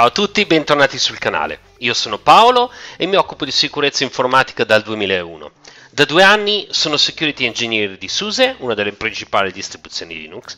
Ciao 0.00 0.08
a 0.08 0.12
tutti, 0.12 0.46
bentornati 0.46 0.98
sul 0.98 1.18
canale. 1.18 1.60
Io 1.80 1.92
sono 1.92 2.16
Paolo 2.16 2.72
e 2.96 3.04
mi 3.04 3.16
occupo 3.16 3.44
di 3.44 3.50
sicurezza 3.50 4.02
informatica 4.02 4.64
dal 4.64 4.80
2001. 4.80 5.50
Da 5.90 6.06
due 6.06 6.22
anni 6.22 6.66
sono 6.70 6.96
security 6.96 7.44
engineer 7.44 7.98
di 7.98 8.08
SUSE, 8.08 8.54
una 8.60 8.72
delle 8.72 8.92
principali 8.92 9.52
distribuzioni 9.52 10.14
Linux, 10.14 10.56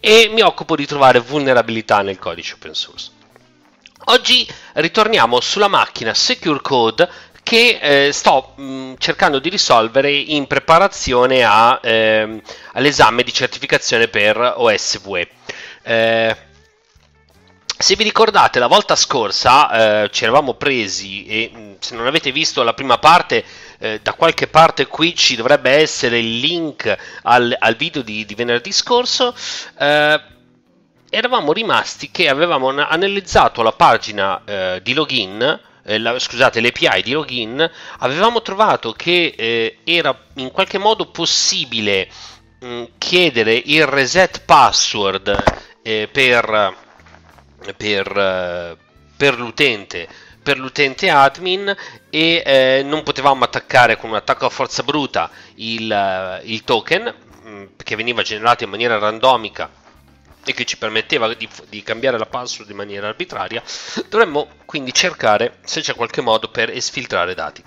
e 0.00 0.30
mi 0.32 0.40
occupo 0.40 0.74
di 0.74 0.86
trovare 0.86 1.18
vulnerabilità 1.18 2.00
nel 2.00 2.18
codice 2.18 2.54
open 2.54 2.72
source. 2.72 3.10
Oggi 4.06 4.48
ritorniamo 4.72 5.38
sulla 5.42 5.68
macchina 5.68 6.14
Secure 6.14 6.62
Code 6.62 7.10
che 7.42 7.78
eh, 7.82 8.12
sto 8.12 8.54
mh, 8.56 8.94
cercando 8.96 9.38
di 9.38 9.50
risolvere 9.50 10.10
in 10.10 10.46
preparazione 10.46 11.44
a, 11.44 11.78
eh, 11.82 12.40
all'esame 12.72 13.22
di 13.22 13.34
certificazione 13.34 14.08
per 14.08 14.54
OSVE. 14.56 15.28
Eh, 15.82 16.36
se 17.80 17.94
vi 17.94 18.02
ricordate, 18.02 18.58
la 18.58 18.66
volta 18.66 18.96
scorsa 18.96 20.02
eh, 20.02 20.10
ci 20.10 20.24
eravamo 20.24 20.54
presi 20.54 21.26
e 21.26 21.76
se 21.78 21.94
non 21.94 22.08
avete 22.08 22.32
visto 22.32 22.64
la 22.64 22.74
prima 22.74 22.98
parte, 22.98 23.44
eh, 23.78 24.00
da 24.02 24.14
qualche 24.14 24.48
parte 24.48 24.86
qui 24.88 25.14
ci 25.14 25.36
dovrebbe 25.36 25.70
essere 25.70 26.18
il 26.18 26.40
link 26.40 26.92
al, 27.22 27.54
al 27.56 27.76
video 27.76 28.02
di, 28.02 28.24
di, 28.24 28.34
venerdì 28.34 28.72
scorso. 28.72 29.32
Eh, 29.78 30.20
eravamo 31.08 31.52
rimasti 31.52 32.10
che 32.10 32.28
avevamo 32.28 32.68
analizzato 32.68 33.62
la 33.62 33.72
pagina 33.72 34.42
eh, 34.44 34.80
di 34.82 34.92
login. 34.92 35.60
Eh, 35.84 35.98
la, 35.98 36.18
scusate, 36.18 36.60
l'API 36.60 37.02
di 37.02 37.12
login, 37.12 37.70
avevamo 38.00 38.42
trovato 38.42 38.92
che 38.92 39.34
eh, 39.36 39.78
era 39.84 40.18
in 40.34 40.50
qualche 40.50 40.78
modo 40.78 41.06
possibile 41.06 42.08
mh, 42.58 42.84
chiedere 42.98 43.54
il 43.54 43.86
reset 43.86 44.42
password 44.44 45.66
per 46.12 46.86
per, 47.76 48.16
eh, 48.16 48.76
per 49.16 49.38
l'utente 49.38 50.08
per 50.48 50.58
l'utente 50.58 51.10
admin 51.10 51.76
e 52.08 52.42
eh, 52.42 52.82
non 52.82 53.02
potevamo 53.02 53.44
attaccare 53.44 53.98
con 53.98 54.10
un 54.10 54.16
attacco 54.16 54.46
a 54.46 54.48
forza 54.48 54.82
bruta 54.82 55.30
il, 55.56 55.92
eh, 55.92 56.40
il 56.44 56.64
token 56.64 57.14
mm, 57.46 57.64
che 57.76 57.96
veniva 57.96 58.22
generato 58.22 58.64
in 58.64 58.70
maniera 58.70 58.96
randomica 58.96 59.70
e 60.44 60.54
che 60.54 60.64
ci 60.64 60.78
permetteva 60.78 61.34
di, 61.34 61.46
di, 61.68 61.82
cambiare 61.82 62.16
la 62.16 62.24
password 62.24 62.70
in 62.70 62.76
maniera 62.76 63.08
arbitraria, 63.08 63.62
dovremmo 64.08 64.48
quindi 64.64 64.94
cercare 64.94 65.58
se 65.64 65.82
c'è 65.82 65.94
qualche 65.94 66.22
modo 66.22 66.48
per 66.48 66.70
esfiltrare 66.70 67.34
dati. 67.34 67.62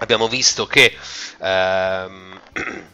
Abbiamo 0.00 0.28
visto 0.28 0.66
che 0.66 0.94
ehm, 1.38 2.40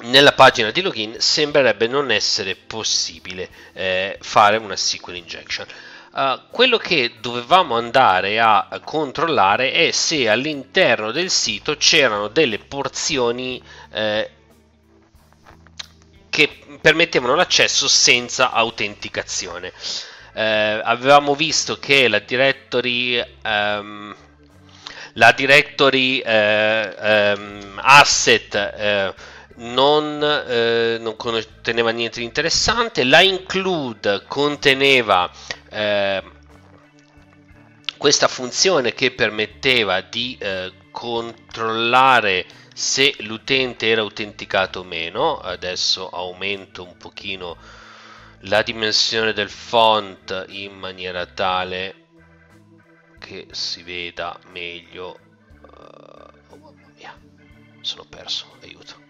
nella 0.00 0.32
pagina 0.32 0.70
di 0.70 0.80
login 0.80 1.16
sembrerebbe 1.18 1.86
non 1.86 2.10
essere 2.10 2.54
possibile 2.54 3.48
eh, 3.72 4.18
fare 4.20 4.56
una 4.56 4.76
SQL 4.76 5.16
injection. 5.16 5.66
Uh, 6.10 6.40
quello 6.50 6.78
che 6.78 7.16
dovevamo 7.20 7.76
andare 7.76 8.40
a 8.40 8.80
controllare 8.82 9.72
è 9.72 9.90
se 9.90 10.28
all'interno 10.28 11.12
del 11.12 11.30
sito 11.30 11.76
c'erano 11.76 12.28
delle 12.28 12.58
porzioni 12.58 13.62
eh, 13.92 14.30
che 16.28 16.58
permettevano 16.80 17.34
l'accesso 17.34 17.88
senza 17.88 18.52
autenticazione. 18.52 19.72
Eh, 20.32 20.80
avevamo 20.84 21.34
visto 21.34 21.78
che 21.78 22.08
la 22.08 22.20
directory, 22.20 23.20
um, 23.44 24.14
la 25.14 25.32
directory 25.32 26.22
um, 26.24 27.80
asset 27.82 28.54
eh, 28.54 29.14
non, 29.58 30.22
eh, 30.22 30.98
non 31.00 31.16
conteneva 31.16 31.90
niente 31.90 32.20
di 32.20 32.24
interessante. 32.24 33.04
La 33.04 33.20
include 33.20 34.24
conteneva 34.26 35.30
eh, 35.70 36.22
questa 37.96 38.28
funzione 38.28 38.92
che 38.92 39.12
permetteva 39.12 40.00
di 40.00 40.36
eh, 40.38 40.72
controllare 40.90 42.46
se 42.74 43.14
l'utente 43.20 43.88
era 43.88 44.02
autenticato 44.02 44.80
o 44.80 44.84
meno. 44.84 45.38
Adesso 45.38 46.08
aumento 46.08 46.84
un 46.84 46.96
pochino 46.96 47.56
la 48.42 48.62
dimensione 48.62 49.32
del 49.32 49.50
font 49.50 50.44
in 50.48 50.76
maniera 50.76 51.26
tale 51.26 52.06
che 53.18 53.48
si 53.50 53.82
veda 53.82 54.38
meglio. 54.52 55.18
Oh 56.50 56.56
mamma 56.56 56.92
mia, 56.96 57.18
sono 57.80 58.04
perso, 58.08 58.46
aiuto. 58.62 59.07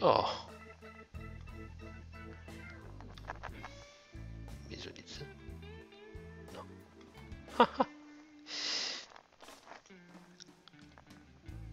Oh. 0.00 0.48
Visualizza. 4.68 5.24
No. 6.52 6.66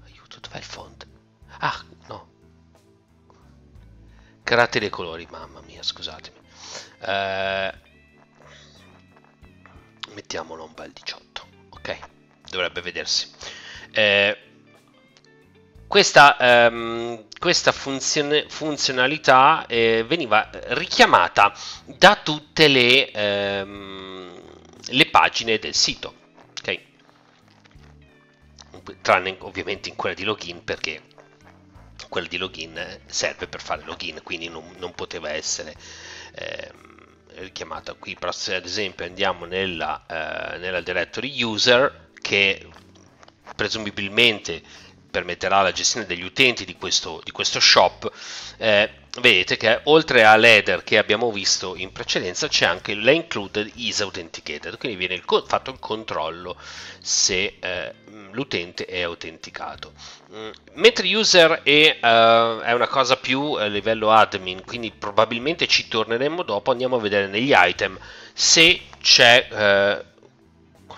Aiuto, 0.06 0.40
dov'è 0.40 0.58
il 0.58 0.64
font? 0.64 1.06
Ah, 1.60 1.84
no. 2.08 2.32
Caratteri 4.44 4.86
e 4.86 4.90
colori, 4.90 5.28
mamma 5.30 5.62
mia, 5.62 5.84
scusatemi. 5.84 6.38
Eh, 7.00 7.74
mettiamolo 10.14 10.64
un 10.64 10.74
bel 10.74 10.92
18, 10.92 11.48
ok? 11.70 12.00
Dovrebbe 12.50 12.82
vedersi. 12.82 13.30
Eh, 13.92 14.53
questa, 15.94 16.38
ehm, 16.40 17.26
questa 17.38 17.72
funzione, 17.72 18.46
funzionalità 18.50 19.68
eh, 19.68 20.04
veniva 20.08 20.50
richiamata 20.70 21.54
da 21.86 22.16
tutte 22.16 22.68
le, 22.68 23.12
ehm, 23.12 24.42
le 24.88 25.06
pagine 25.12 25.60
del 25.60 25.76
sito, 25.76 26.16
okay? 26.60 26.84
tranne 29.04 29.36
ovviamente 29.42 29.90
in 29.90 29.96
quella 29.96 30.16
di 30.16 30.24
login 30.24 30.64
perché 30.64 31.00
quella 32.10 32.28
di 32.28 32.38
login 32.38 33.02
serve 33.06 33.46
per 33.46 33.62
fare 33.62 33.84
login, 33.86 34.20
quindi 34.24 34.50
non, 34.50 34.74
non 34.80 34.96
poteva 34.96 35.30
essere 35.30 35.76
ehm, 36.34 36.72
richiamata 37.36 37.94
qui. 37.94 38.16
Però 38.16 38.32
se 38.32 38.56
ad 38.56 38.66
esempio 38.66 39.06
andiamo 39.06 39.46
nella, 39.46 40.04
eh, 40.08 40.58
nella 40.58 40.82
directory 40.82 41.44
user 41.44 42.10
che 42.20 42.68
presumibilmente 43.56 44.64
permetterà 45.14 45.62
la 45.62 45.72
gestione 45.72 46.08
degli 46.08 46.24
utenti 46.24 46.66
di 46.66 46.76
questo, 46.76 47.22
di 47.24 47.30
questo 47.30 47.60
shop, 47.60 48.12
eh, 48.58 48.90
vedete 49.22 49.58
che 49.58 49.82
oltre 49.84 50.24
all'header 50.24 50.84
che 50.84 50.98
abbiamo 50.98 51.32
visto 51.32 51.76
in 51.76 51.92
precedenza 51.92 52.48
c'è 52.48 52.66
anche 52.66 52.96
la 52.96 53.12
included 53.12 53.70
is 53.76 54.02
authenticated, 54.02 54.76
quindi 54.80 54.98
viene 54.98 55.14
il 55.14 55.24
fatto 55.46 55.70
il 55.70 55.78
controllo 55.78 56.58
se 57.00 57.58
eh, 57.60 57.94
l'utente 58.32 58.86
è 58.86 59.04
autenticato. 59.04 59.94
Mm, 60.34 60.50
mentre 60.74 61.16
user 61.16 61.62
è, 61.62 62.00
uh, 62.02 62.62
è, 62.62 62.72
una 62.72 62.88
cosa 62.88 63.16
più 63.16 63.54
a 63.54 63.66
livello 63.66 64.10
admin, 64.10 64.64
quindi 64.66 64.90
probabilmente 64.90 65.68
ci 65.68 65.88
torneremo 65.88 66.42
dopo, 66.42 66.72
andiamo 66.72 66.96
a 66.96 67.00
vedere 67.00 67.28
negli 67.28 67.54
item 67.56 68.00
se 68.34 68.82
c'è 69.00 69.48
uh, 69.52 70.92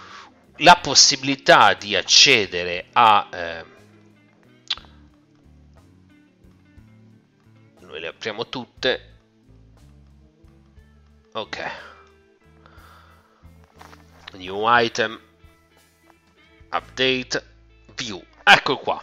la 0.60 0.76
possibilità 0.78 1.74
di 1.74 1.98
accedere 1.98 2.86
a... 2.94 3.74
noi 7.96 8.02
le 8.02 8.08
apriamo 8.10 8.50
tutte. 8.50 9.14
Ok. 11.32 11.72
New 14.34 14.64
item. 14.66 15.18
Update. 16.72 17.54
View. 17.96 18.22
Ecco 18.44 18.78
qua. 18.80 19.02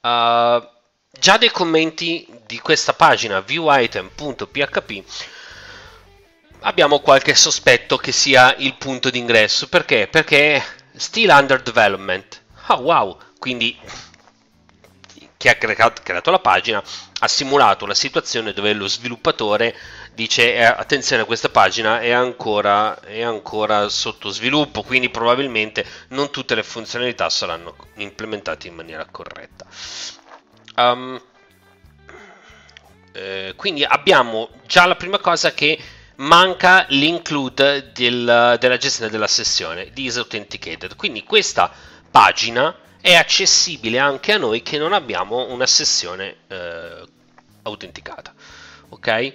Uh, 0.00 0.68
già 1.10 1.36
dei 1.38 1.50
commenti 1.50 2.26
di 2.46 2.58
questa 2.58 2.92
pagina 2.92 3.40
viewItem.php 3.40 5.04
abbiamo 6.60 7.00
qualche 7.00 7.34
sospetto 7.34 7.96
che 7.96 8.10
sia 8.10 8.56
il 8.56 8.74
punto 8.74 9.10
d'ingresso. 9.10 9.68
Perché? 9.68 10.08
perché 10.08 10.60
still 10.96 11.30
under 11.30 11.62
development. 11.62 12.42
Oh 12.66 12.80
wow. 12.80 13.18
Quindi 13.38 13.78
chi 15.38 15.48
ha 15.48 15.54
creato, 15.54 16.02
creato 16.02 16.30
la 16.32 16.40
pagina 16.40 16.82
ha 17.20 17.28
simulato 17.28 17.84
una 17.84 17.94
situazione 17.94 18.52
dove 18.52 18.72
lo 18.72 18.88
sviluppatore 18.88 19.74
dice 20.12 20.54
eh, 20.54 20.64
attenzione 20.64 21.24
questa 21.24 21.48
pagina 21.48 22.00
è 22.00 22.10
ancora, 22.10 23.00
è 23.00 23.22
ancora 23.22 23.88
sotto 23.88 24.30
sviluppo 24.30 24.82
quindi 24.82 25.10
probabilmente 25.10 25.86
non 26.08 26.30
tutte 26.30 26.56
le 26.56 26.64
funzionalità 26.64 27.30
saranno 27.30 27.76
implementate 27.94 28.66
in 28.66 28.74
maniera 28.74 29.06
corretta. 29.06 29.64
Um, 30.74 31.20
eh, 33.12 33.52
quindi 33.56 33.84
abbiamo 33.84 34.50
già 34.66 34.86
la 34.86 34.96
prima 34.96 35.18
cosa 35.18 35.52
che 35.52 35.78
manca 36.16 36.84
l'include 36.88 37.92
del, 37.92 38.56
della 38.58 38.76
gestione 38.76 39.08
della 39.08 39.28
sessione 39.28 39.90
disauthenticated 39.92 40.96
quindi 40.96 41.22
questa 41.22 41.72
pagina 42.10 42.76
è 43.08 43.14
accessibile 43.14 43.98
anche 43.98 44.32
a 44.34 44.36
noi 44.36 44.60
che 44.60 44.76
non 44.76 44.92
abbiamo 44.92 45.46
una 45.48 45.66
sessione 45.66 46.36
eh, 46.46 47.02
autenticata. 47.62 48.34
Ok? 48.90 49.32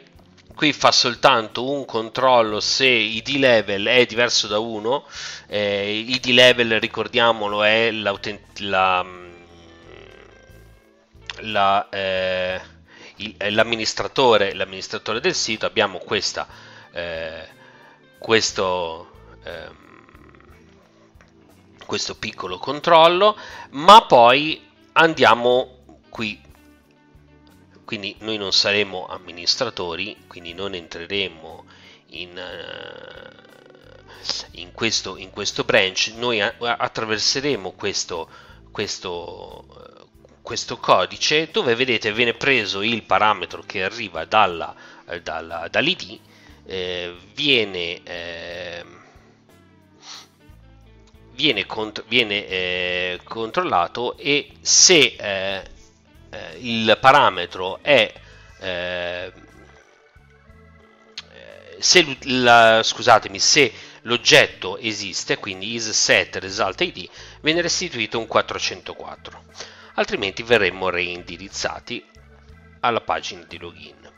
Qui 0.54 0.72
fa 0.74 0.92
soltanto 0.92 1.68
un 1.68 1.84
controllo 1.84 2.60
se 2.60 2.86
id 2.86 3.28
level 3.30 3.88
è 3.88 4.06
diverso 4.06 4.46
da 4.46 4.60
1. 4.60 5.08
Eh, 5.48 6.06
id 6.08 6.24
level, 6.26 6.80
ricordiamolo, 6.80 7.64
è 7.64 7.90
la, 7.90 8.16
la, 11.40 11.90
eh, 11.90 12.62
l'amministratore, 13.50 14.54
l'amministratore, 14.54 15.20
del 15.20 15.34
sito. 15.34 15.66
Abbiamo 15.66 15.98
questa, 15.98 16.48
eh, 16.92 17.48
questo, 18.20 19.10
ehm, 19.44 19.84
questo 21.86 22.16
piccolo 22.16 22.58
controllo, 22.58 23.38
ma 23.72 24.06
poi 24.06 24.62
andiamo 24.94 25.78
qui. 26.10 26.40
Quindi 27.86 28.16
noi 28.20 28.38
non 28.38 28.54
saremo 28.54 29.06
amministratori, 29.08 30.18
quindi 30.28 30.54
non 30.54 30.74
entreremo 30.74 31.66
in, 32.08 32.32
uh, 32.32 33.42
in, 34.52 34.72
questo, 34.72 35.18
in 35.18 35.30
questo, 35.32 35.64
branch, 35.64 36.14
noi 36.16 36.42
attraverseremo 36.42 37.72
questo, 37.72 38.30
questo, 38.72 40.08
questo, 40.42 40.78
codice 40.78 41.50
dove 41.52 41.76
vedete 41.76 42.14
viene 42.14 42.34
preso 42.34 42.82
il 42.82 43.04
parametro 43.04 43.64
che 43.66 43.84
arriva 43.84 44.26
dalla, 44.26 44.74
dalla, 45.22 45.68
dall'id, 45.70 46.20
eh, 46.66 47.16
viene, 47.34 48.02
eh, 48.04 48.83
viene, 51.34 51.66
cont- 51.66 52.04
viene 52.08 52.48
eh, 52.48 53.20
controllato 53.24 54.18
e 54.18 54.52
se 54.62 55.16
eh, 55.18 55.64
eh, 56.30 56.58
il 56.60 56.98
parametro 57.00 57.80
è 57.82 58.14
eh, 58.60 59.34
se 61.80 62.18
la, 62.24 62.82
scusatemi 62.82 63.40
se 63.40 63.72
l'oggetto 64.04 64.78
esiste 64.78 65.38
quindi 65.38 65.74
isSet 65.74 66.38
result 66.38 66.80
id 66.82 67.10
viene 67.42 67.62
restituito 67.62 68.18
un 68.20 68.28
404 68.28 69.44
altrimenti 69.96 70.44
verremo 70.44 70.90
reindirizzati 70.90 72.04
alla 72.84 73.02
pagina 73.02 73.44
di 73.48 73.58
login. 73.58 74.12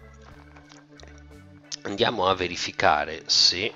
Andiamo 1.84 2.28
a 2.28 2.34
verificare 2.34 3.24
se 3.28 3.72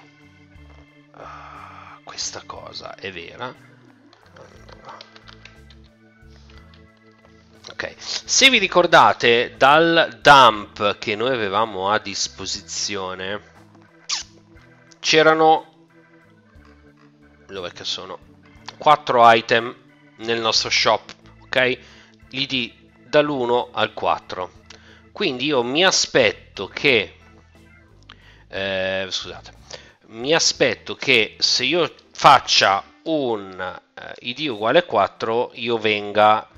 questa 2.20 2.44
cosa 2.46 2.96
è 2.96 3.14
vera 3.14 3.56
Ok, 7.72 7.94
se 7.98 8.50
vi 8.50 8.58
ricordate 8.58 9.56
dal 9.56 10.20
dump 10.22 10.98
che 10.98 11.16
noi 11.16 11.32
avevamo 11.32 11.90
a 11.90 11.98
disposizione 11.98 13.42
c'erano 15.00 15.88
dove 17.48 17.72
che 17.72 17.86
sono 17.86 18.20
4 18.78 19.32
item 19.32 19.74
nel 20.18 20.42
nostro 20.42 20.70
shop, 20.70 21.14
ok? 21.44 21.80
L'id 22.32 22.74
dall'1 23.08 23.70
al 23.72 23.94
4. 23.94 24.52
Quindi 25.14 25.46
io 25.46 25.64
mi 25.64 25.86
aspetto 25.86 26.68
che 26.68 27.18
eh, 28.50 29.08
scusate, 29.10 29.58
mi 30.10 30.34
aspetto 30.34 30.96
che 30.96 31.36
se 31.40 31.66
io 31.66 31.94
faccia 32.20 32.84
un 33.04 33.80
eh, 33.94 34.14
id 34.28 34.40
uguale 34.50 34.84
4 34.84 35.52
io 35.54 35.78
venga 35.78 36.50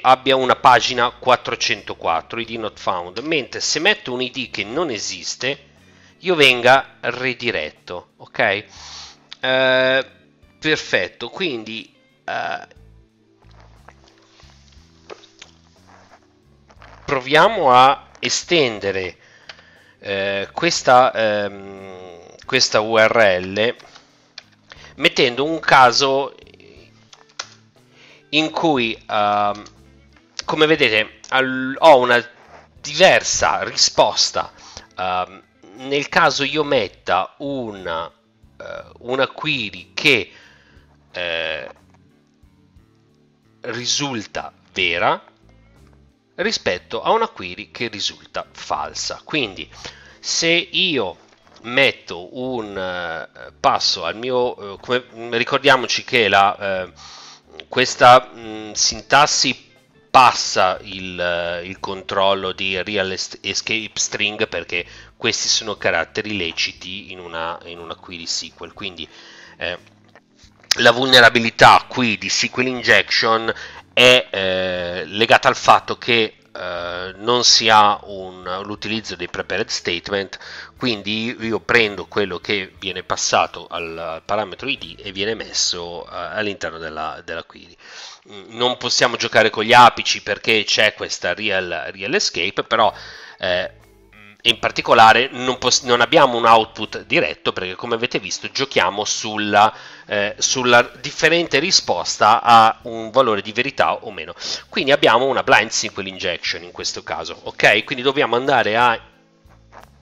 abbia 0.00 0.36
una 0.36 0.56
pagina 0.56 1.10
404, 1.10 2.40
id 2.40 2.50
not 2.52 2.78
found, 2.78 3.18
mentre 3.18 3.60
se 3.60 3.78
metto 3.78 4.14
un 4.14 4.22
id 4.22 4.50
che 4.50 4.64
non 4.64 4.88
esiste, 4.88 5.66
io 6.20 6.34
venga 6.34 6.96
rediretto, 7.00 8.12
ok? 8.16 8.64
Uh, 9.42 10.06
perfetto, 10.58 11.28
quindi 11.28 11.94
uh, 12.24 12.66
proviamo 17.04 17.70
a 17.70 18.08
estendere 18.18 19.16
uh, 19.98 20.50
questa, 20.52 21.12
um, 21.46 22.00
questa 22.50 22.80
URL 22.80 23.76
mettendo 24.96 25.44
un 25.44 25.60
caso 25.60 26.34
in 28.30 28.50
cui, 28.50 29.00
uh, 29.08 29.62
come 30.44 30.66
vedete, 30.66 31.20
ho 31.78 31.98
una 31.98 32.28
diversa 32.80 33.62
risposta 33.62 34.52
uh, 34.96 35.40
nel 35.86 36.08
caso 36.08 36.42
io 36.42 36.64
metta 36.64 37.36
una, 37.38 38.06
uh, 38.06 38.62
una 38.98 39.28
query 39.28 39.92
che 39.94 40.32
eh, 41.12 41.70
risulta 43.60 44.52
vera 44.72 45.24
rispetto 46.34 47.00
a 47.00 47.12
una 47.12 47.28
query 47.28 47.70
che 47.70 47.86
risulta 47.86 48.44
falsa. 48.50 49.20
Quindi 49.22 49.70
se 50.18 50.48
io 50.48 51.28
metto 51.62 52.38
un 52.38 52.76
uh, 52.76 53.52
passo 53.58 54.04
al 54.04 54.16
mio, 54.16 54.72
uh, 54.72 54.78
come, 54.80 55.04
ricordiamoci 55.36 56.04
che 56.04 56.28
la, 56.28 56.84
uh, 56.86 56.92
questa 57.68 58.30
mh, 58.32 58.72
sintassi 58.72 59.68
passa 60.10 60.78
il, 60.82 61.62
il, 61.64 61.78
controllo 61.78 62.50
di 62.52 62.82
real 62.82 63.12
escape 63.12 63.92
string 63.94 64.48
perché 64.48 64.84
questi 65.16 65.46
sono 65.46 65.76
caratteri 65.76 66.36
leciti 66.36 67.12
in 67.12 67.20
una, 67.20 67.58
in 67.66 67.78
una 67.78 67.94
query 67.94 68.26
SQL 68.26 68.72
quindi 68.72 69.08
eh, 69.56 69.78
la 70.78 70.90
vulnerabilità 70.90 71.84
qui 71.88 72.18
di 72.18 72.28
SQL 72.28 72.66
injection 72.66 73.52
è 73.92 74.28
eh, 74.30 75.04
legata 75.06 75.46
al 75.46 75.56
fatto 75.56 75.96
che 75.96 76.34
eh, 76.52 77.12
non 77.16 77.44
si 77.44 77.68
ha 77.68 78.00
un, 78.04 78.62
l'utilizzo 78.64 79.14
dei 79.14 79.28
prepared 79.28 79.68
statement, 79.68 80.38
quindi 80.76 81.36
io 81.38 81.60
prendo 81.60 82.06
quello 82.06 82.38
che 82.38 82.72
viene 82.78 83.02
passato 83.04 83.66
al 83.68 84.22
parametro 84.24 84.68
id 84.68 85.00
e 85.00 85.12
viene 85.12 85.34
messo 85.34 86.02
uh, 86.02 86.06
all'interno 86.10 86.78
della, 86.78 87.20
della, 87.24 87.44
query. 87.44 87.76
Mm, 88.30 88.56
non 88.56 88.76
possiamo 88.78 89.16
giocare 89.16 89.50
con 89.50 89.64
gli 89.64 89.72
apici 89.72 90.22
perché 90.22 90.64
c'è 90.64 90.94
questa 90.94 91.34
real, 91.34 91.90
real 91.92 92.14
escape, 92.14 92.64
però 92.64 92.92
eh, 93.38 93.70
in 94.42 94.58
particolare 94.58 95.28
non, 95.32 95.58
non, 95.82 96.00
abbiamo 96.00 96.36
un 96.36 96.46
output 96.46 97.04
diretto 97.04 97.52
perché 97.52 97.74
come 97.74 97.94
avete 97.94 98.18
visto 98.18 98.50
giochiamo 98.50 99.04
sulla, 99.04 99.72
eh, 100.06 100.34
sulla, 100.38 100.82
differente 101.00 101.58
risposta 101.58 102.40
a 102.42 102.78
un 102.82 103.10
valore 103.10 103.42
di 103.42 103.52
verità 103.52 103.94
o 103.94 104.10
meno. 104.10 104.34
Quindi 104.68 104.92
abbiamo 104.92 105.26
una 105.26 105.42
blind 105.42 105.70
SQL 105.70 106.06
injection 106.06 106.62
in 106.62 106.72
questo 106.72 107.02
caso 107.02 107.38
ok? 107.42 107.84
Quindi 107.84 108.02
dobbiamo 108.02 108.36
andare 108.36 108.76
a 108.76 108.98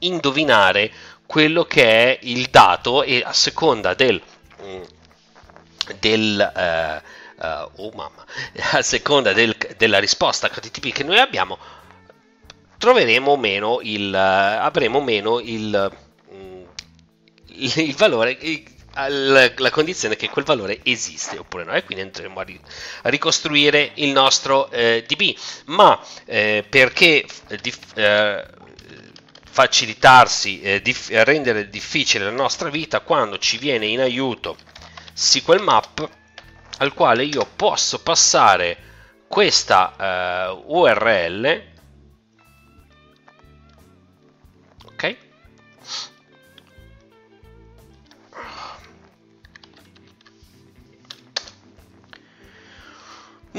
indovinare 0.01 0.93
quello 1.27 1.65
che 1.65 1.85
è 1.85 2.19
il 2.23 2.49
dato 2.51 3.03
e 3.03 3.23
a 3.25 3.33
seconda 3.33 3.95
del, 3.95 4.21
mm, 4.63 4.83
del 5.99 6.53
eh, 6.57 7.03
uh, 7.45 7.71
oh 7.83 7.91
mamma, 7.95 8.25
a 8.73 8.83
seconda 8.83 9.33
del, 9.33 9.57
della 9.77 9.99
risposta 9.99 10.49
HTTP 10.49 10.93
che 10.93 11.05
noi 11.05 11.19
abbiamo 11.19 11.59
troveremo 12.79 13.37
meno 13.37 13.81
il, 13.83 14.11
uh, 14.13 14.63
avremo 14.65 15.01
meno 15.01 15.41
il, 15.41 15.93
mm, 16.33 16.63
il, 17.47 17.73
il 17.77 17.95
valore, 17.95 18.37
il, 18.41 18.63
la, 19.57 19.71
condizione 19.71 20.17
che 20.17 20.29
quel 20.29 20.45
valore 20.45 20.81
esiste 20.83 21.39
oppure 21.39 21.65
no 21.65 21.73
e 21.73 21.85
quindi 21.85 22.03
andremo 22.03 22.41
a, 22.41 22.43
ri, 22.43 22.59
a 23.03 23.09
ricostruire 23.09 23.93
il 23.95 24.11
nostro 24.11 24.71
eh, 24.71 25.05
DB 25.07 25.37
ma 25.67 26.01
eh, 26.25 26.65
perché 26.69 27.25
dif, 27.61 27.79
eh, 27.95 28.45
facilitarsi 29.51 30.61
eh, 30.61 30.83
dif, 30.83 31.09
rendere 31.11 31.69
difficile 31.69 32.25
la 32.25 32.31
nostra 32.31 32.71
vita 32.71 33.01
quando 33.01 33.39
ci 33.39 33.59
viene 33.59 33.87
in 33.87 34.01
aiuto 34.01 34.57
SQL 35.13 35.63
Map 35.63 36.09
al 36.79 36.93
quale 36.95 37.25
io 37.25 37.47
posso 37.57 38.01
passare 38.01 38.77
questa 39.29 39.95
eh, 39.99 40.63
URL 40.67 41.77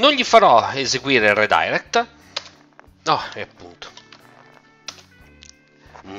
non 0.00 0.12
gli 0.12 0.24
farò 0.24 0.72
eseguire 0.72 1.28
il 1.28 1.34
redirect. 1.34 2.06
No 3.04 3.22
e 3.34 3.40
appunto. 3.42 3.88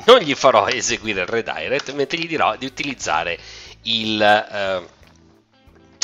Non 0.05 0.19
gli 0.19 0.35
farò 0.35 0.67
eseguire 0.67 1.21
il 1.21 1.27
redirect 1.27 1.91
mentre 1.93 2.17
gli 2.17 2.27
dirò 2.27 2.55
di 2.55 2.65
utilizzare 2.65 3.38
il, 3.83 4.79
uh, 4.79 4.88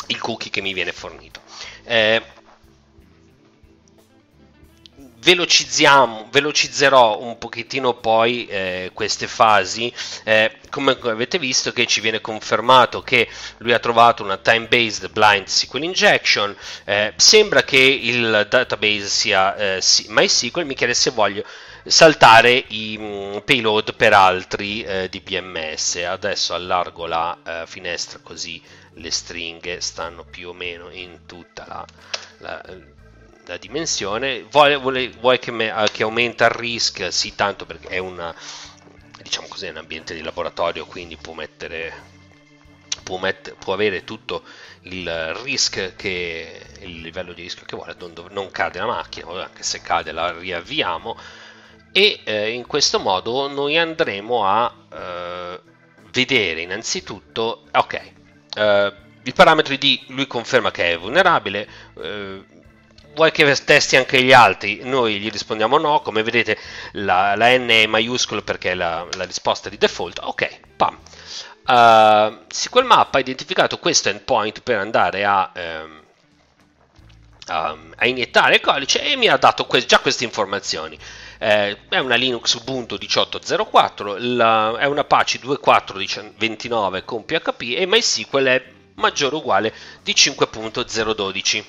il 0.08 0.18
cookie 0.18 0.50
che 0.50 0.60
mi 0.60 0.74
viene 0.74 0.92
fornito. 0.92 1.40
Eh, 1.84 2.22
velocizzerò 5.34 7.20
un 7.20 7.38
pochettino 7.38 7.94
poi 7.94 8.46
eh, 8.46 8.90
queste 8.94 9.26
fasi. 9.26 9.92
Eh, 10.24 10.52
come 10.70 10.96
avete 11.02 11.38
visto 11.38 11.72
che 11.72 11.86
ci 11.86 12.00
viene 12.00 12.20
confermato 12.20 13.02
che 13.02 13.28
lui 13.58 13.72
ha 13.72 13.78
trovato 13.78 14.22
una 14.22 14.36
time-based 14.36 15.10
blind 15.10 15.46
SQL 15.46 15.82
injection. 15.82 16.56
Eh, 16.84 17.12
sembra 17.16 17.62
che 17.62 17.78
il 17.78 18.46
database 18.48 19.06
sia 19.06 19.56
eh, 19.56 19.82
MySQL. 20.08 20.64
Mi 20.64 20.74
chiede 20.74 20.94
se 20.94 21.10
voglio 21.10 21.44
saltare 21.84 22.64
i 22.68 22.96
mm, 22.98 23.36
payload 23.38 23.94
per 23.94 24.12
altri 24.12 24.82
eh, 24.82 25.08
DBMS. 25.08 25.96
Adesso 25.96 26.54
allargo 26.54 27.06
la 27.06 27.38
eh, 27.44 27.62
finestra 27.66 28.20
così 28.22 28.62
le 28.98 29.10
stringhe 29.10 29.80
stanno 29.80 30.24
più 30.24 30.48
o 30.48 30.52
meno 30.52 30.90
in 30.90 31.20
tutta 31.26 31.64
la, 31.68 31.84
la, 32.38 32.62
la 33.48 33.56
dimensione. 33.56 34.44
Vuoi, 34.50 34.78
vuoi, 34.78 35.08
vuoi 35.08 35.38
che, 35.38 35.50
me, 35.50 35.72
che, 35.92 36.02
aumenta 36.02 36.44
il 36.44 36.50
risk? 36.50 37.12
Sì, 37.12 37.34
tanto 37.34 37.64
perché 37.66 37.88
è 37.88 37.98
una, 37.98 38.34
diciamo 39.22 39.48
così, 39.48 39.66
un 39.66 39.78
ambiente 39.78 40.14
di 40.14 40.22
laboratorio, 40.22 40.86
quindi 40.86 41.16
può 41.16 41.32
mettere 41.32 42.16
Può, 43.02 43.16
met- 43.16 43.54
può, 43.54 43.72
avere 43.72 44.04
tutto 44.04 44.42
il 44.82 45.32
risk 45.42 45.96
che 45.96 46.60
il 46.80 47.00
livello 47.00 47.32
di 47.32 47.40
rischio 47.40 47.64
che 47.64 47.74
vuole 47.74 47.94
non, 47.98 48.12
non 48.32 48.50
cade 48.50 48.78
la 48.80 48.86
macchina 48.86 49.44
anche 49.44 49.62
se 49.62 49.80
cade 49.80 50.12
la 50.12 50.36
riavviamo 50.36 51.16
e 51.90 52.20
eh, 52.24 52.50
in 52.50 52.66
questo 52.66 52.98
modo 52.98 53.48
noi 53.48 53.78
andremo 53.78 54.44
a 54.44 54.74
eh, 54.92 55.60
vedere 56.10 56.60
innanzitutto 56.60 57.64
ok 57.72 58.12
eh, 58.56 58.92
il 59.22 59.32
parametro 59.32 59.72
ID 59.72 60.00
lui 60.08 60.26
conferma 60.26 60.70
che 60.70 60.92
è 60.92 60.98
vulnerabile 60.98 61.68
eh, 62.02 62.44
vuoi 63.18 63.32
che 63.32 63.52
testi 63.64 63.96
anche 63.96 64.22
gli 64.22 64.32
altri? 64.32 64.80
Noi 64.84 65.18
gli 65.18 65.28
rispondiamo 65.28 65.76
no, 65.76 66.00
come 66.02 66.22
vedete 66.22 66.56
la, 66.92 67.34
la 67.34 67.48
N 67.58 67.66
è 67.68 67.86
maiuscola 67.86 68.42
perché 68.42 68.70
è 68.70 68.74
la, 68.74 69.04
la, 69.16 69.24
risposta 69.24 69.68
di 69.68 69.76
default, 69.76 70.20
ok, 70.22 70.60
pam. 70.76 70.96
Uh, 71.66 72.44
SQL 72.48 72.84
Map 72.84 73.14
ha 73.14 73.18
identificato 73.18 73.78
questo 73.78 74.08
endpoint 74.08 74.62
per 74.62 74.78
andare 74.78 75.24
a, 75.24 75.50
um, 75.54 76.02
um, 77.48 77.92
a 77.96 78.06
iniettare 78.06 78.54
il 78.54 78.60
codice 78.60 79.02
e 79.02 79.16
mi 79.16 79.26
ha 79.26 79.36
dato 79.36 79.66
que- 79.66 79.84
già 79.84 79.98
queste 79.98 80.22
informazioni. 80.22 80.96
Eh, 81.40 81.76
è 81.88 81.98
una 81.98 82.14
Linux 82.14 82.54
Ubuntu 82.54 82.94
18.04, 82.94 84.16
la, 84.36 84.76
è 84.78 84.86
una 84.86 85.00
Apache 85.00 85.40
2.4.29 85.40 87.04
con 87.04 87.24
PHP 87.24 87.74
e 87.76 87.84
MySQL 87.84 88.44
è 88.44 88.64
maggiore 88.94 89.34
o 89.34 89.38
uguale 89.38 89.74
di 90.02 90.12
5.012. 90.12 91.64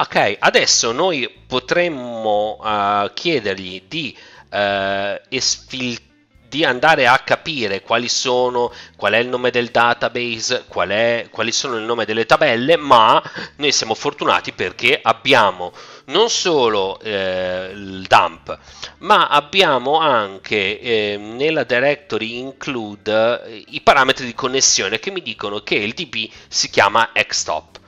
Ok, 0.00 0.36
adesso 0.38 0.92
noi 0.92 1.28
potremmo 1.46 2.56
uh, 2.60 3.12
chiedergli 3.12 3.82
di 3.88 4.16
uh, 4.50 5.20
esfiltrare 5.28 6.06
di 6.48 6.64
andare 6.64 7.06
a 7.06 7.18
capire 7.18 7.82
quali 7.82 8.08
sono, 8.08 8.72
qual 8.96 9.12
è 9.12 9.18
il 9.18 9.28
nome 9.28 9.50
del 9.50 9.68
database, 9.70 10.64
qual 10.66 10.88
è, 10.88 11.28
quali 11.30 11.52
sono 11.52 11.76
il 11.76 11.82
nome 11.82 12.06
delle 12.06 12.24
tabelle, 12.24 12.76
ma 12.76 13.22
noi 13.56 13.70
siamo 13.70 13.94
fortunati 13.94 14.52
perché 14.52 14.98
abbiamo 15.02 15.72
non 16.06 16.30
solo 16.30 16.98
eh, 17.00 17.70
il 17.74 18.06
dump, 18.08 18.58
ma 18.98 19.28
abbiamo 19.28 19.98
anche 19.98 20.80
eh, 20.80 21.16
nella 21.18 21.64
directory 21.64 22.38
include 22.38 23.42
eh, 23.44 23.64
i 23.68 23.82
parametri 23.82 24.24
di 24.24 24.34
connessione 24.34 24.98
che 24.98 25.10
mi 25.10 25.20
dicono 25.20 25.60
che 25.60 25.74
il 25.74 25.92
DB 25.92 26.30
si 26.48 26.70
chiama 26.70 27.10
xtop, 27.12 27.78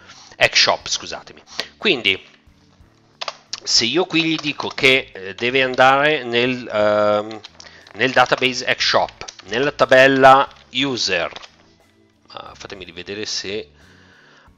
xshop, 0.49 0.89
scusatemi. 0.89 1.43
Quindi 1.77 2.23
se 3.63 3.85
io 3.85 4.07
qui 4.07 4.23
gli 4.25 4.37
dico 4.37 4.69
che 4.69 5.11
eh, 5.13 5.35
deve 5.35 5.63
andare 5.63 6.25
nel 6.25 6.67
ehm, 6.67 7.41
nel 7.95 8.13
database 8.13 8.65
xshop, 8.75 9.25
nella 9.47 9.73
tabella 9.73 10.49
user, 10.73 11.31
uh, 12.33 12.55
fatemi 12.55 12.85
rivedere 12.85 13.27
se 13.27 13.69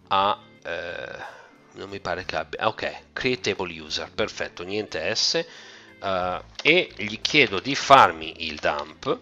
ha, 0.08 0.38
uh, 0.64 1.78
non 1.78 1.88
mi 1.88 2.00
pare 2.00 2.24
che 2.24 2.36
abbia, 2.36 2.68
ok, 2.68 3.12
create 3.12 3.54
table 3.54 3.80
user, 3.80 4.10
perfetto, 4.10 4.62
niente 4.64 5.14
S, 5.14 5.44
uh, 6.00 6.42
e 6.62 6.92
gli 6.96 7.20
chiedo 7.20 7.58
di 7.58 7.74
farmi 7.74 8.46
il 8.46 8.58
dump, 8.58 9.18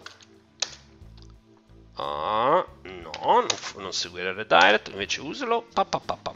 ah, 1.95 2.65
no, 2.81 3.45
non, 3.77 3.93
seguire 3.93 4.29
il 4.29 4.35
redirect, 4.35 4.89
invece 4.89 5.21
usalo, 5.21 5.65
pa, 5.73 5.85
pa, 5.85 5.99
pa, 5.99 6.17
pa. 6.21 6.33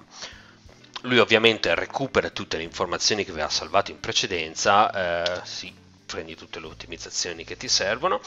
lui 1.02 1.20
ovviamente 1.20 1.74
recupera 1.76 2.30
tutte 2.30 2.58
le 2.58 2.64
informazioni 2.64 3.24
che 3.24 3.32
aveva 3.32 3.50
salvato 3.50 3.92
in 3.92 4.00
precedenza, 4.00 4.92
eh, 4.92 5.42
sì, 5.46 5.74
prendi 6.06 6.36
tutte 6.36 6.60
le 6.60 6.68
ottimizzazioni 6.68 7.44
che 7.44 7.58
ti 7.58 7.68
servono 7.68 8.22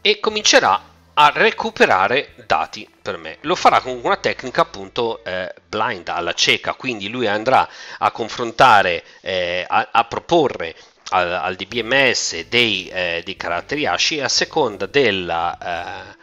e 0.00 0.18
comincerà 0.20 0.90
a 1.14 1.30
recuperare 1.34 2.34
dati 2.46 2.88
per 3.02 3.18
me. 3.18 3.38
Lo 3.42 3.54
farà 3.54 3.80
con 3.80 4.00
una 4.02 4.16
tecnica 4.16 4.62
appunto 4.62 5.22
eh, 5.24 5.54
blind 5.68 6.08
alla 6.08 6.32
cieca, 6.32 6.74
quindi 6.74 7.08
lui 7.08 7.26
andrà 7.26 7.68
a 7.98 8.10
confrontare, 8.10 9.04
eh, 9.20 9.64
a, 9.68 9.88
a, 9.92 10.04
proporre 10.04 10.74
al, 11.12 11.32
al 11.32 11.56
DBMS 11.56 12.46
dei, 12.48 12.88
eh, 12.88 13.22
dei, 13.24 13.36
caratteri 13.36 13.86
ASCII 13.86 14.20
a 14.20 14.28
seconda 14.28 14.86
della, 14.86 15.58
eh, 15.58 16.16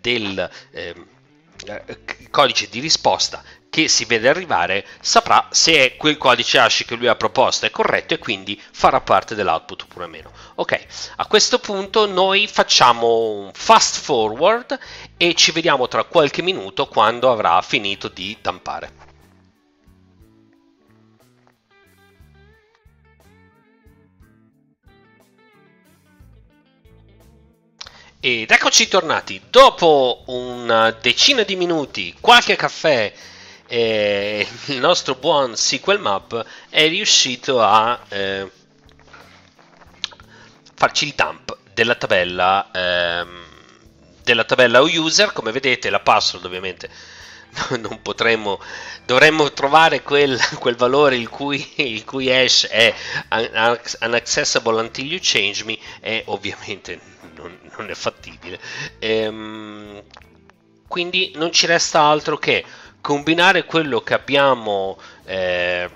del 0.00 0.50
ehm, 0.72 1.06
eh, 1.66 1.98
codice 2.30 2.68
di 2.68 2.80
risposta 2.80 3.42
che 3.70 3.88
si 3.88 4.04
vede 4.04 4.28
arrivare 4.28 4.84
saprà 5.00 5.46
se 5.50 5.96
quel 5.96 6.18
codice 6.18 6.58
hash 6.58 6.84
che 6.86 6.94
lui 6.94 7.06
ha 7.06 7.14
proposto 7.14 7.64
è 7.64 7.70
corretto 7.70 8.12
e 8.12 8.18
quindi 8.18 8.60
farà 8.72 9.00
parte 9.00 9.34
dell'output 9.34 9.82
oppure 9.82 10.06
meno. 10.08 10.30
Ok, 10.56 10.78
a 11.16 11.26
questo 11.26 11.58
punto 11.58 12.06
noi 12.06 12.46
facciamo 12.48 13.28
un 13.30 13.50
fast 13.54 13.98
forward 13.98 14.78
e 15.16 15.34
ci 15.34 15.52
vediamo 15.52 15.88
tra 15.88 16.04
qualche 16.04 16.42
minuto 16.42 16.86
quando 16.86 17.30
avrà 17.30 17.62
finito 17.62 18.08
di 18.08 18.36
tampare. 18.42 19.11
Ed 28.24 28.52
eccoci 28.52 28.86
tornati. 28.86 29.42
Dopo 29.50 30.22
una 30.26 30.92
decina 30.92 31.42
di 31.42 31.56
minuti, 31.56 32.14
qualche 32.20 32.54
caffè 32.54 33.12
eh, 33.66 34.46
il 34.66 34.78
nostro 34.78 35.16
buon 35.16 35.56
SQL 35.56 35.98
Map 35.98 36.46
è 36.68 36.86
riuscito 36.86 37.60
a 37.60 38.00
eh, 38.08 38.48
farci 40.72 41.06
il 41.06 41.14
dump 41.16 41.56
della 41.74 41.96
tabella 41.96 42.70
ehm, 42.72 43.44
della 44.22 44.44
tabella 44.44 44.80
user 44.82 45.32
come 45.32 45.50
vedete 45.50 45.90
la 45.90 45.98
password 45.98 46.44
ovviamente 46.44 46.88
non 47.80 48.02
potremmo 48.02 48.60
dovremmo 49.04 49.52
trovare 49.52 50.02
quel, 50.02 50.38
quel 50.60 50.76
valore 50.76 51.16
il 51.16 51.28
cui, 51.28 51.72
il 51.76 52.04
cui 52.04 52.32
hash 52.32 52.68
è 52.68 52.94
unaccessible 54.00 54.80
until 54.80 55.10
you 55.10 55.18
change 55.20 55.64
me 55.64 55.76
e 56.00 56.22
ovviamente 56.26 57.00
non, 57.42 57.58
non 57.76 57.90
è 57.90 57.94
fattibile 57.94 58.60
ehm, 58.98 60.02
quindi 60.92 61.32
non 61.36 61.50
ci 61.52 61.66
resta 61.66 62.02
altro 62.02 62.36
che 62.36 62.64
combinare 63.00 63.64
quello 63.64 64.00
che 64.00 64.14
abbiamo, 64.14 64.98
eh, 65.24 65.90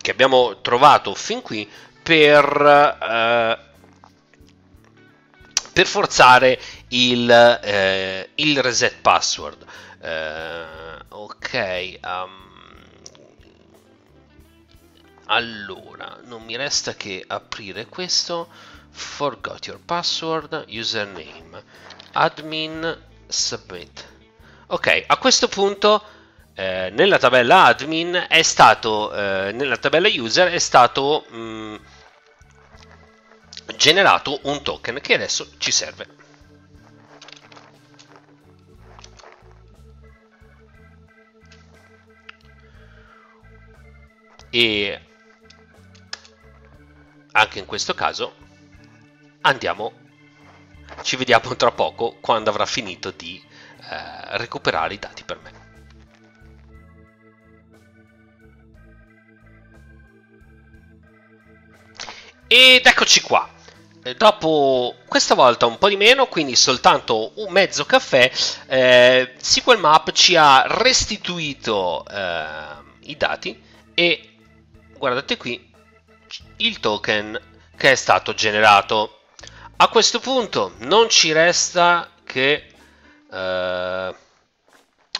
che 0.00 0.10
abbiamo 0.10 0.60
trovato 0.60 1.14
fin 1.14 1.42
qui 1.42 1.68
per, 2.02 2.44
eh, 3.02 3.58
per 5.72 5.86
forzare 5.86 6.60
il, 6.88 7.30
eh, 7.30 8.30
il 8.34 8.62
reset 8.62 8.96
password. 9.00 9.64
Eh, 10.00 10.64
ok. 11.08 11.98
Um, 12.02 12.44
allora, 15.26 16.18
non 16.24 16.42
mi 16.44 16.56
resta 16.56 16.94
che 16.94 17.24
aprire 17.26 17.86
questo. 17.86 18.48
Forgot 18.96 19.66
your 19.66 19.78
password, 19.78 20.64
username, 20.68 21.62
admin, 22.12 22.98
submit. 23.28 24.04
Ok, 24.68 25.04
a 25.06 25.18
questo 25.18 25.48
punto 25.48 26.02
eh, 26.54 26.88
nella 26.92 27.18
tabella 27.18 27.64
admin 27.64 28.24
è 28.26 28.40
stato, 28.40 29.12
eh, 29.14 29.52
nella 29.52 29.76
tabella 29.76 30.08
user 30.10 30.50
è 30.50 30.58
stato 30.58 31.26
mh, 31.28 31.36
mm, 31.36 31.74
generato 33.76 34.40
un 34.44 34.62
token 34.62 34.98
che 35.02 35.12
adesso 35.14 35.50
ci 35.58 35.70
serve. 35.70 36.06
E 44.48 45.00
anche 47.32 47.58
in 47.58 47.66
questo 47.66 47.92
caso 47.92 48.45
Andiamo, 49.46 49.92
ci 51.02 51.14
vediamo 51.14 51.54
tra 51.54 51.70
poco 51.70 52.16
quando 52.20 52.50
avrà 52.50 52.66
finito 52.66 53.12
di 53.12 53.40
eh, 53.40 54.36
recuperare 54.38 54.94
i 54.94 54.98
dati 54.98 55.22
per 55.22 55.38
me. 55.40 55.52
Ed 62.48 62.84
eccoci 62.84 63.20
qua. 63.20 63.48
Eh, 64.02 64.16
dopo 64.16 64.96
questa 65.06 65.34
volta 65.36 65.66
un 65.66 65.78
po' 65.78 65.90
di 65.90 65.96
meno, 65.96 66.26
quindi 66.26 66.56
soltanto 66.56 67.30
un 67.36 67.52
mezzo 67.52 67.84
caffè, 67.84 68.28
eh, 68.66 69.34
SQL 69.38 69.78
Map 69.78 70.10
ci 70.10 70.34
ha 70.34 70.64
restituito 70.66 72.04
eh, 72.04 72.54
i 73.02 73.16
dati 73.16 73.62
e 73.94 74.38
guardate 74.98 75.36
qui 75.36 75.72
il 76.56 76.80
token 76.80 77.40
che 77.76 77.92
è 77.92 77.94
stato 77.94 78.34
generato. 78.34 79.15
A 79.78 79.88
questo 79.88 80.20
punto 80.20 80.72
non 80.78 81.08
ci 81.10 81.32
resta 81.32 82.10
che... 82.24 82.72
Eh, 83.30 84.14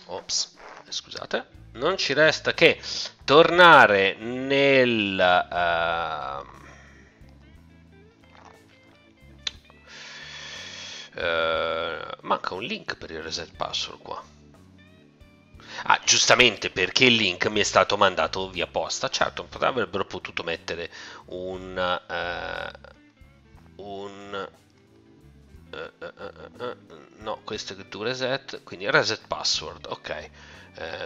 ops, 0.06 0.56
scusate. 0.88 1.46
Non 1.72 1.98
ci 1.98 2.14
resta 2.14 2.54
che 2.54 2.80
tornare 3.24 4.14
nel... 4.14 5.44
Uh, 5.50 6.54
Uh, 11.16 12.14
manca 12.26 12.52
un 12.52 12.62
link 12.62 12.94
per 12.98 13.10
il 13.10 13.22
reset 13.22 13.50
password 13.56 14.02
qua. 14.02 14.22
Ah, 15.84 15.98
giustamente 16.04 16.68
perché 16.68 17.06
il 17.06 17.14
link 17.14 17.46
mi 17.46 17.60
è 17.60 17.62
stato 17.62 17.96
mandato 17.96 18.50
via 18.50 18.66
posta. 18.66 19.08
Certo, 19.08 19.48
avrebbero 19.60 20.04
potuto 20.04 20.42
mettere 20.42 20.90
un... 21.28 22.00
Uh, 22.06 22.70
un... 23.76 24.48
Uh, 25.70 25.90
no, 27.18 27.40
questo 27.44 27.74
è 27.74 27.88
to 27.88 28.02
reset, 28.02 28.62
quindi 28.62 28.90
reset 28.90 29.26
password, 29.26 29.86
ok. 29.86 30.30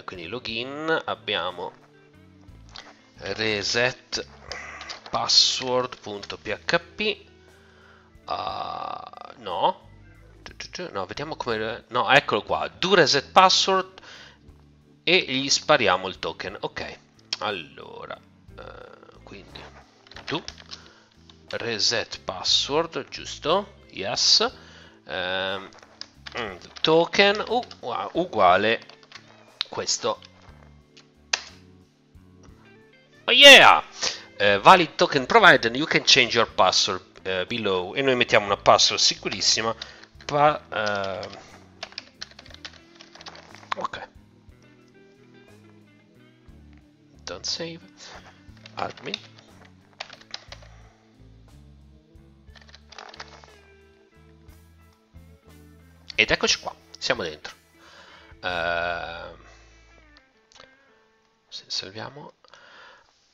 quindi 0.05 0.27
login, 0.27 1.03
abbiamo 1.05 1.73
reset 3.17 4.27
password.php. 5.11 5.97
no, 9.39 9.89
no, 10.93 11.07
vediamo 11.07 11.37
come... 11.37 11.85
No, 11.89 12.11
eccolo 12.11 12.43
qua. 12.43 12.69
Do 12.69 12.95
reset 12.95 13.31
password 13.31 14.01
e 15.03 15.25
gli 15.29 15.49
spariamo 15.49 16.09
il 16.09 16.19
token. 16.19 16.57
Ok, 16.61 16.99
allora, 17.41 18.19
uh, 18.57 19.23
quindi 19.23 19.61
do 20.27 20.43
reset 21.51 22.19
password, 22.25 23.07
giusto? 23.09 23.75
Yes. 23.91 24.41
Um, 25.07 25.69
token 26.81 27.45
uguale 28.13 28.81
questo. 29.69 30.21
Oh 33.25 33.33
yeah! 33.33 33.83
Uh, 34.39 34.59
valid 34.61 34.97
token 34.97 35.27
provided 35.27 35.77
you 35.77 35.87
can 35.87 36.05
change 36.05 36.35
your 36.35 36.47
password 36.47 37.03
uh, 37.27 37.45
below 37.47 37.95
e 37.95 38.03
noi 38.03 38.17
mettiamo 38.17 38.47
una 38.47 38.57
password 38.57 39.01
sicurissima 39.01 39.75
pa 40.25 40.61
uh, 40.71 41.29
ok 43.77 44.09
don't 47.25 47.45
save 47.45 47.81
admin 48.77 49.15
ed 56.21 56.31
eccoci 56.31 56.61
qua 56.61 56.75
siamo 56.99 57.23
dentro. 57.23 57.55
Uh, 58.43 59.37
salviamo. 61.49 62.33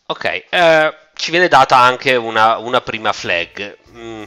Ok 0.07 0.45
uh, 0.51 0.95
ci 1.15 1.31
viene 1.31 1.49
data 1.49 1.79
anche 1.79 2.15
una, 2.17 2.59
una 2.59 2.81
prima 2.81 3.13
flag. 3.13 3.79
Mm. 3.91 4.25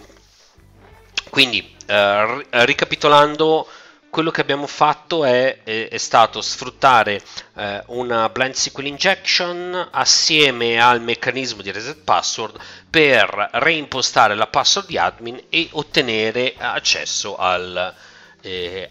quindi 1.30 1.78
eh, 1.90 2.46
ricapitolando, 2.66 3.68
quello 4.12 4.30
che 4.30 4.42
abbiamo 4.42 4.68
fatto 4.68 5.26
è, 5.26 5.64
è, 5.64 5.88
è 5.90 5.98
stato 5.98 6.40
sfruttare 6.42 7.20
eh, 7.56 7.84
una 7.88 8.30
blind 8.30 8.54
SQL 8.54 8.86
injection 8.86 9.88
assieme 9.92 10.80
al 10.80 11.02
meccanismo 11.02 11.64
di 11.64 11.72
reset 11.72 11.98
password 11.98 12.60
per 12.90 13.50
reimpostare 13.54 14.36
la 14.36 14.46
password 14.46 14.88
di 14.88 14.98
admin 15.00 15.42
e 15.50 15.70
ottenere 15.72 16.54
accesso 16.58 17.36
al, 17.38 17.94
eh, 18.42 18.90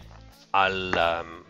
al, 0.50 1.22
um, 1.24 1.44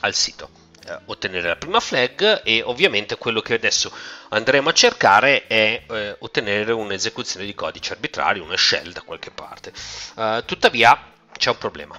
al 0.00 0.14
sito 0.14 0.64
eh, 0.86 0.98
ottenere 1.06 1.48
la 1.48 1.56
prima 1.56 1.80
flag 1.80 2.42
e 2.44 2.62
ovviamente 2.62 3.16
quello 3.16 3.40
che 3.40 3.54
adesso 3.54 3.92
andremo 4.28 4.68
a 4.68 4.72
cercare 4.72 5.46
è 5.48 5.84
eh, 5.88 6.16
ottenere 6.20 6.72
un'esecuzione 6.72 7.44
di 7.44 7.54
codice 7.54 7.92
arbitrario, 7.92 8.44
una 8.44 8.56
shell 8.56 8.92
da 8.92 9.02
qualche 9.02 9.30
parte. 9.30 9.72
Uh, 10.14 10.44
tuttavia 10.44 11.12
c'è 11.36 11.50
un 11.50 11.58
problema. 11.58 11.98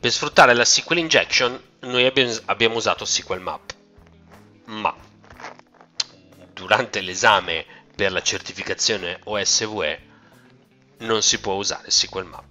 Per 0.00 0.10
sfruttare 0.10 0.54
la 0.54 0.64
SQL 0.64 0.96
injection 0.96 1.62
noi 1.80 2.06
abbiamo, 2.46 2.76
usato 2.76 3.04
SQL 3.04 3.40
map, 3.40 3.74
ma 4.64 4.94
durante 6.54 7.02
l'esame 7.02 7.66
per 7.94 8.12
la 8.12 8.22
certificazione 8.22 9.20
OSVE 9.24 10.08
non 11.00 11.22
si 11.22 11.38
può 11.38 11.54
usare 11.54 11.90
SQL 11.90 12.24
map 12.24 12.49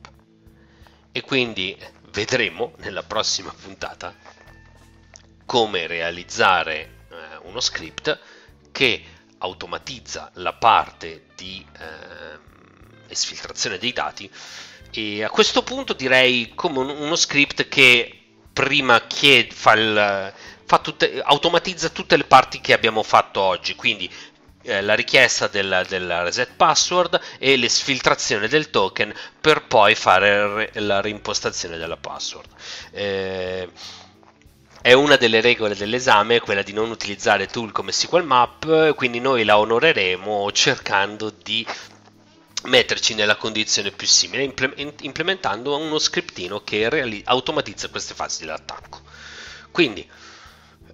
e 1.20 1.22
quindi 1.22 1.78
vedremo 2.12 2.74
nella 2.78 3.04
prossima 3.04 3.54
puntata 3.62 4.16
come 5.46 5.86
realizzare 5.86 7.08
eh, 7.12 7.38
uno 7.42 7.60
script 7.60 8.18
che 8.72 9.04
automatizza 9.40 10.32
la 10.36 10.54
parte 10.54 11.26
di 11.36 11.66
eh, 11.78 12.40
esfiltrazione 13.10 13.78
dei 13.78 13.92
dati. 13.92 14.32
E 14.92 15.24
a 15.24 15.30
questo 15.30 15.62
punto 15.62 15.92
direi 15.92 16.54
come 16.56 16.80
un, 16.80 16.90
uno 16.90 17.16
script 17.18 17.68
che 17.68 18.18
prima 18.54 19.06
chiede, 19.06 19.54
fa 19.54 19.74
il, 19.74 20.34
fa 20.66 20.80
tutte, 20.80 21.20
automatizza 21.22 21.90
tutte 21.90 22.16
le 22.16 22.24
parti 22.24 22.62
che 22.62 22.72
abbiamo 22.72 23.04
fatto 23.04 23.42
oggi. 23.42 23.76
Quindi 23.76 24.10
eh, 24.62 24.82
la 24.82 24.94
richiesta 24.94 25.48
del, 25.48 25.86
del, 25.88 26.22
reset 26.22 26.52
password 26.56 27.20
e 27.38 27.56
l'esfiltrazione 27.56 28.48
del 28.48 28.70
token 28.70 29.14
per 29.40 29.66
poi 29.66 29.96
fare 29.96 30.72
la 30.74 31.02
reimpostazione 31.02 31.78
della 31.78 31.98
password. 31.98 32.50
Eh, 32.92 33.70
è 34.82 34.94
una 34.94 35.18
delle 35.18 35.42
regole 35.42 35.76
dell'esame 35.76 36.40
quella 36.40 36.62
di 36.62 36.72
non 36.72 36.90
utilizzare 36.90 37.48
tool 37.48 37.72
come 37.72 37.92
SQL 37.92 38.24
Map, 38.24 38.96
quindi 38.96 39.20
noi 39.20 39.44
la 39.44 39.58
onoreremo 39.58 40.52
cercando 40.54 41.30
di 41.30 41.66
metterci 42.64 43.14
nella 43.14 43.36
condizione 43.36 43.92
più 43.92 44.08
simile, 44.08 44.54
implementando 44.98 45.78
uno 45.78 46.00
scriptino 46.00 46.62
che 46.64 46.90
reali- 46.90 47.22
automatizza 47.26 47.90
queste 47.90 48.14
fasi 48.14 48.40
dell'attacco. 48.42 49.02
Quindi, 49.72 50.08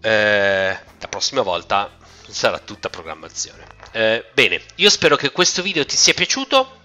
eh, 0.02 0.80
la 1.00 1.08
prossima 1.08 1.42
volta 1.42 1.90
sarà 2.30 2.60
tutta 2.60 2.90
programmazione. 2.90 3.66
Eh, 3.92 4.26
bene, 4.34 4.62
io 4.76 4.90
spero 4.90 5.16
che 5.16 5.32
questo 5.32 5.62
video 5.62 5.86
ti 5.86 5.96
sia 5.96 6.14
piaciuto. 6.14 6.82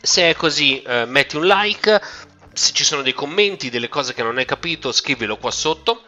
Se 0.00 0.30
è 0.30 0.34
così, 0.34 0.82
eh, 0.82 1.04
metti 1.06 1.36
un 1.36 1.46
like. 1.46 2.00
Se 2.52 2.72
ci 2.72 2.84
sono 2.84 3.02
dei 3.02 3.14
commenti, 3.14 3.70
delle 3.70 3.88
cose 3.88 4.14
che 4.14 4.22
non 4.22 4.38
hai 4.38 4.44
capito, 4.44 4.92
scrivilo 4.92 5.36
qua 5.36 5.50
sotto. 5.50 6.04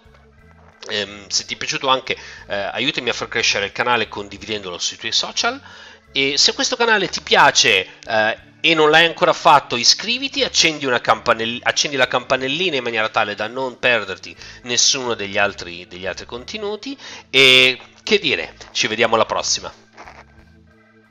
Eh, 0.88 1.24
se 1.28 1.44
ti 1.44 1.54
è 1.54 1.56
piaciuto 1.56 1.88
anche, 1.88 2.16
eh, 2.48 2.54
aiutami 2.54 3.08
a 3.08 3.12
far 3.12 3.28
crescere 3.28 3.66
il 3.66 3.72
canale 3.72 4.08
condividendolo 4.08 4.78
sui 4.78 4.96
tuoi 4.96 5.12
social. 5.12 5.60
E 6.12 6.38
se 6.38 6.54
questo 6.54 6.76
canale 6.76 7.08
ti 7.08 7.20
piace 7.20 7.86
eh, 8.06 8.38
e 8.60 8.74
non 8.74 8.90
l'hai 8.90 9.04
ancora 9.04 9.32
fatto, 9.32 9.76
iscriviti, 9.76 10.42
accendi, 10.42 10.86
campanell- 11.00 11.60
accendi, 11.62 11.96
la 11.96 12.08
campanellina 12.08 12.76
in 12.76 12.82
maniera 12.82 13.08
tale 13.08 13.34
da 13.34 13.48
non 13.48 13.78
perderti 13.78 14.34
nessuno 14.62 15.14
degli 15.14 15.38
altri, 15.38 15.86
degli 15.86 16.06
altri 16.06 16.26
contenuti. 16.26 16.96
E 17.30 17.78
che 18.06 18.20
dire, 18.20 18.54
ci 18.70 18.86
vediamo 18.86 19.16
alla 19.16 19.26
prossima. 19.26 19.85